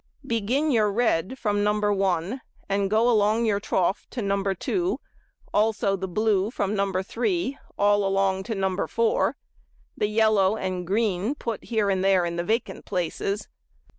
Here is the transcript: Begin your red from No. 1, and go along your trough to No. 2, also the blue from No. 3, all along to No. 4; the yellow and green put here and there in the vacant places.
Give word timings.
Begin 0.25 0.71
your 0.71 0.91
red 0.91 1.37
from 1.37 1.63
No. 1.63 1.73
1, 1.79 2.41
and 2.67 2.89
go 2.89 3.07
along 3.07 3.45
your 3.45 3.59
trough 3.59 4.07
to 4.09 4.23
No. 4.23 4.41
2, 4.41 4.99
also 5.53 5.95
the 5.95 6.07
blue 6.07 6.49
from 6.49 6.73
No. 6.75 6.91
3, 7.03 7.55
all 7.77 8.03
along 8.03 8.41
to 8.45 8.55
No. 8.55 8.87
4; 8.87 9.37
the 9.95 10.07
yellow 10.07 10.57
and 10.57 10.87
green 10.87 11.35
put 11.35 11.65
here 11.65 11.91
and 11.91 12.03
there 12.03 12.25
in 12.25 12.35
the 12.35 12.43
vacant 12.43 12.83
places. 12.83 13.47